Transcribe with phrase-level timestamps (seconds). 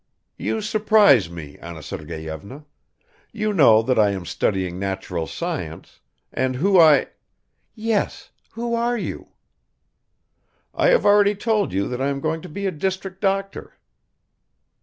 [0.35, 2.65] "You surprise me, Anna Sergeyevna.
[3.31, 5.99] You know, that I am studying natural science
[6.33, 7.09] and who I..."
[7.75, 9.27] "Yes, who are you?"
[10.73, 13.77] "I have already told you that I am going to be a district doctor."